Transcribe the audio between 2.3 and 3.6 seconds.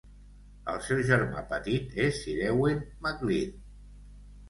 Ewen Maclean.